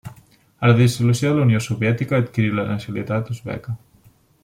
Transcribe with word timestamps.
A 0.63 0.69
la 0.69 0.73
dissolució 0.79 1.29
de 1.33 1.37
la 1.39 1.43
Unió 1.49 1.61
Soviètica 1.67 2.19
adquirí 2.21 2.57
la 2.61 2.67
nacionalitat 2.73 3.31
uzbeka. 3.37 3.79